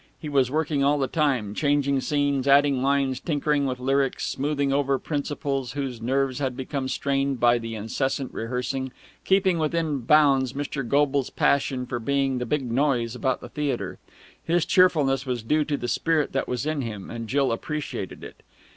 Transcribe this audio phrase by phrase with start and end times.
[0.17, 4.97] He was working all the time, changing scenes, adding lines, tinkering with lyrics, smoothing over
[4.97, 8.91] principals whose nerves had become strained by the incessant rehearsing,
[9.25, 10.81] keeping within bounds Mr.
[10.87, 13.99] Goble's passion for being the big noise about the theatre.
[14.43, 18.41] His cheerfulness was due to the spirit that was in him, and Jill appreciated it.